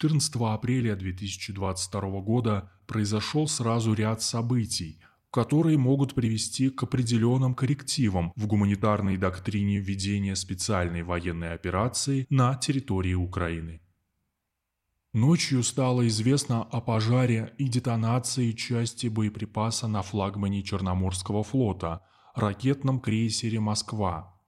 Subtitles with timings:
[0.00, 4.98] 14 апреля 2022 года произошел сразу ряд событий,
[5.30, 13.12] которые могут привести к определенным коррективам в гуманитарной доктрине введения специальной военной операции на территории
[13.12, 13.82] Украины.
[15.12, 22.00] Ночью стало известно о пожаре и детонации части боеприпаса на флагмане Черноморского флота,
[22.34, 24.39] ракетном крейсере «Москва».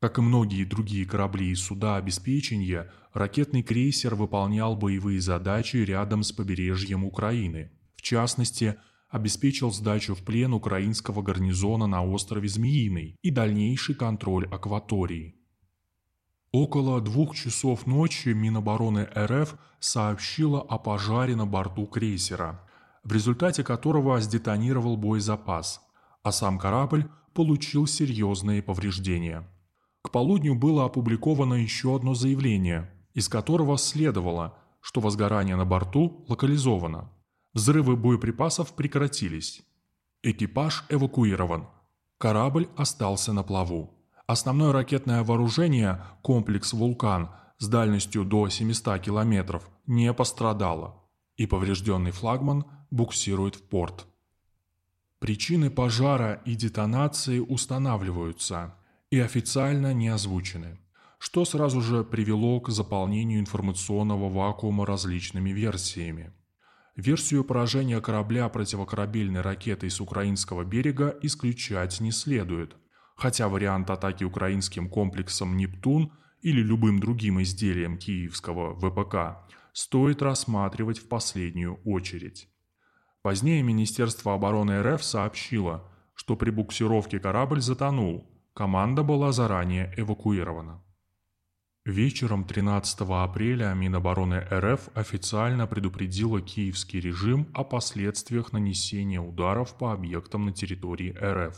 [0.00, 6.30] Как и многие другие корабли и суда обеспечения, ракетный крейсер выполнял боевые задачи рядом с
[6.30, 7.72] побережьем Украины.
[7.96, 8.76] В частности,
[9.08, 15.34] обеспечил сдачу в плен украинского гарнизона на острове Змеиный и дальнейший контроль акватории.
[16.52, 22.62] Около двух часов ночи Минобороны РФ сообщила о пожаре на борту крейсера,
[23.02, 25.80] в результате которого сдетонировал боезапас,
[26.22, 29.46] а сам корабль получил серьезные повреждения.
[30.08, 37.12] К полудню было опубликовано еще одно заявление, из которого следовало, что возгорание на борту локализовано.
[37.52, 39.60] Взрывы боеприпасов прекратились.
[40.22, 41.68] Экипаж эвакуирован.
[42.16, 43.90] Корабль остался на плаву.
[44.26, 51.04] Основное ракетное вооружение, комплекс «Вулкан» с дальностью до 700 километров, не пострадало,
[51.36, 54.06] и поврежденный флагман буксирует в порт.
[55.18, 58.74] Причины пожара и детонации устанавливаются
[59.10, 60.78] и официально не озвучены,
[61.18, 66.32] что сразу же привело к заполнению информационного вакуума различными версиями.
[66.96, 72.76] Версию поражения корабля противокорабельной ракетой с украинского берега исключать не следует–
[73.18, 81.08] хотя вариант атаки украинским комплексом «Нептун» или любым другим изделием киевского ВПК стоит рассматривать в
[81.08, 82.48] последнюю очередь.
[83.22, 90.82] Позднее Министерство обороны РФ сообщило, что при буксировке корабль затонул, команда была заранее эвакуирована.
[91.86, 100.46] Вечером 13 апреля Минобороны РФ официально предупредила киевский режим о последствиях нанесения ударов по объектам
[100.46, 101.54] на территории РФ.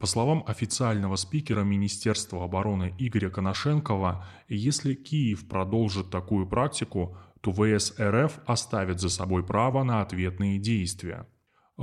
[0.00, 7.94] По словам официального спикера Министерства обороны Игоря Коношенкова, если Киев продолжит такую практику, то ВС
[7.96, 11.28] РФ оставит за собой право на ответные действия.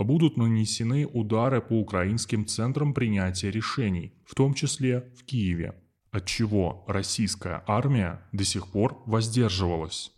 [0.04, 5.74] Будут нанесены удары по украинским центрам принятия решений, в том числе в Киеве,
[6.12, 10.12] от чего российская армия до сих пор воздерживалась.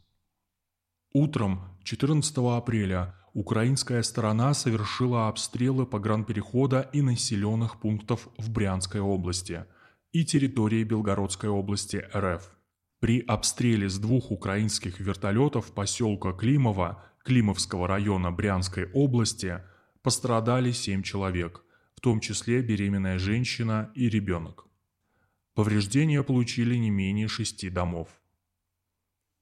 [1.13, 9.65] Утром 14 апреля украинская сторона совершила обстрелы погранперехода и населенных пунктов в Брянской области
[10.11, 12.51] и территории Белгородской области РФ.
[12.99, 19.61] При обстреле с двух украинских вертолетов поселка Климова Климовского района Брянской области
[20.01, 21.61] пострадали семь человек,
[21.93, 24.65] в том числе беременная женщина и ребенок.
[25.53, 28.07] Повреждения получили не менее шести домов.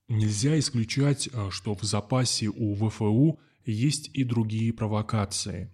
[0.07, 5.72] Нельзя исключать, э, что в запасе у ВФУ есть и другие провокации.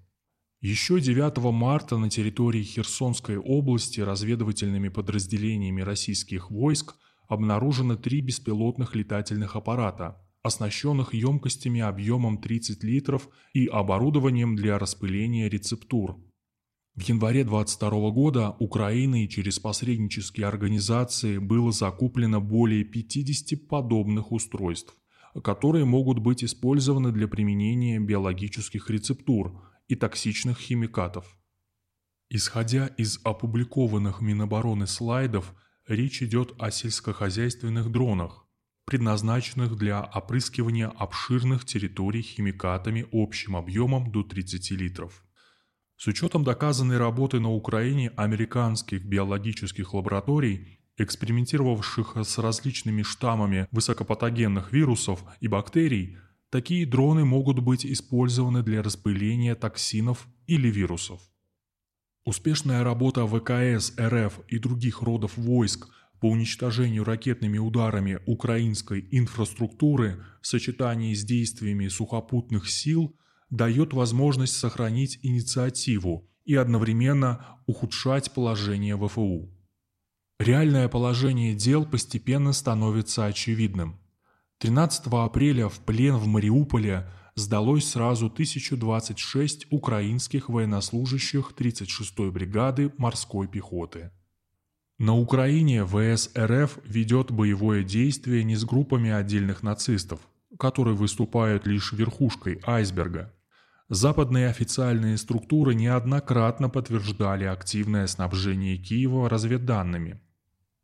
[0.59, 6.93] Еще 9 марта на территории Херсонской области разведывательными подразделениями российских войск
[7.29, 16.17] обнаружено три беспилотных летательных аппарата, оснащенных емкостями объемом 30 литров и оборудованием для распыления рецептур.
[16.95, 24.95] В январе 22 года Украиной через посреднические организации было закуплено более 50 подобных устройств
[25.39, 31.37] которые могут быть использованы для применения биологических рецептур и токсичных химикатов.
[32.29, 35.53] Исходя из опубликованных Минобороны слайдов,
[35.87, 38.45] речь идет о сельскохозяйственных дронах,
[38.85, 45.23] предназначенных для опрыскивания обширных территорий химикатами общим объемом до 30 литров.
[45.97, 55.23] С учетом доказанной работы на Украине американских биологических лабораторий экспериментировавших с различными штаммами высокопатогенных вирусов
[55.39, 56.17] и бактерий,
[56.49, 61.21] такие дроны могут быть использованы для распыления токсинов или вирусов.
[62.23, 65.89] Успешная работа ВКС РФ и других родов войск
[66.21, 73.17] по уничтожению ракетными ударами украинской инфраструктуры в сочетании с действиями сухопутных сил
[73.49, 79.49] дает возможность сохранить инициативу и одновременно ухудшать положение ВФУ.
[80.39, 83.99] Реальное положение дел постепенно становится очевидным.
[84.59, 94.11] 13 апреля в плен в Мариуполе сдалось сразу 1026 украинских военнослужащих 36-й бригады морской пехоты.
[95.03, 100.19] На Украине ВС РФ ведет боевое действие не с группами отдельных нацистов,
[100.59, 103.33] которые выступают лишь верхушкой айсберга.
[103.89, 110.21] Западные официальные структуры неоднократно подтверждали активное снабжение Киева разведданными–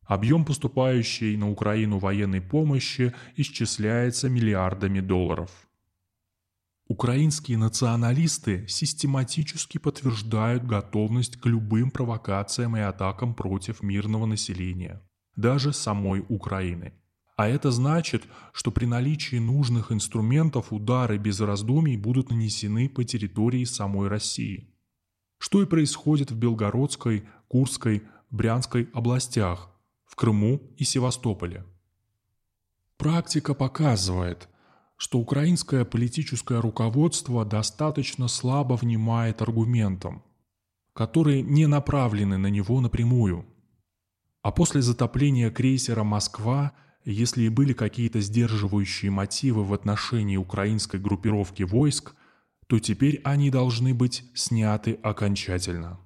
[0.08, 5.67] Объем поступающей на Украину военной помощи исчисляется миллиардами долларов.
[6.88, 15.02] Украинские националисты систематически подтверждают готовность к любым провокациям и атакам против мирного населения,
[15.36, 16.94] даже самой Украины.
[17.36, 18.24] А это значит,
[18.54, 24.74] что при наличии нужных инструментов удары без раздумий будут нанесены по территории самой России.
[25.40, 29.70] Что и происходит в Белгородской, Курской, Брянской областях,
[30.06, 31.66] в Крыму и Севастополе.
[32.98, 34.50] Практика показывает,
[34.98, 40.24] что украинское политическое руководство достаточно слабо внимает аргументам,
[40.94, 43.46] которые не направлены на него напрямую.
[44.42, 46.74] А после затопления крейсера «Москва»,
[47.06, 52.16] если и были какие-то сдерживающие мотивы в отношении украинской группировки войск,
[52.66, 56.00] то теперь они должны быть сняты окончательно.